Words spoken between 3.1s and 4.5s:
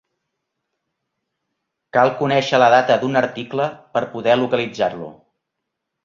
article per poder